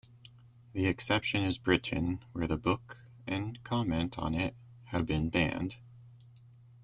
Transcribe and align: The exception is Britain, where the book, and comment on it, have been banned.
The 0.73 0.87
exception 0.87 1.43
is 1.43 1.59
Britain, 1.59 2.21
where 2.33 2.47
the 2.47 2.57
book, 2.57 3.05
and 3.27 3.61
comment 3.61 4.17
on 4.17 4.33
it, 4.33 4.55
have 4.85 5.05
been 5.05 5.29
banned. 5.29 5.77